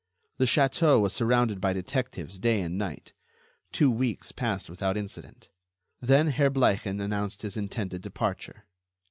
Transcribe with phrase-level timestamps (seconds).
[0.39, 3.13] The château was surrounded by detectives day and night.
[3.71, 5.47] Two weeks passed without incident.
[6.01, 8.65] Then Herr Bleichen announced his intended departure.